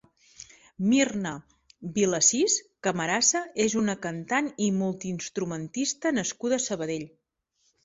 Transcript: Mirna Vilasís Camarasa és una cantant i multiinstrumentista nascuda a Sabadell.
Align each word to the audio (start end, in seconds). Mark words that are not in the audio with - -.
Mirna 0.93 1.33
Vilasís 1.97 2.55
Camarasa 2.87 3.43
és 3.67 3.77
una 3.83 3.97
cantant 4.07 4.49
i 4.71 4.73
multiinstrumentista 4.81 6.17
nascuda 6.19 6.61
a 6.61 6.67
Sabadell. 6.69 7.09